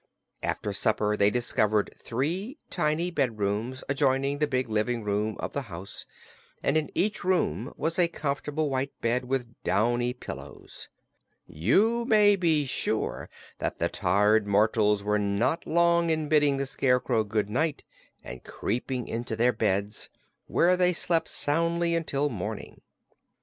[0.41, 6.07] After supper they discovered three tiny bedrooms adjoining the big living room of the house,
[6.63, 10.89] and in each room was a comfortable white bed with downy pillows.
[11.45, 13.29] You may be sure
[13.59, 17.83] that the tired mortals were not long in bidding the Scarecrow good night
[18.23, 20.09] and creeping into their beds,
[20.47, 22.81] where they slept soundly until morning.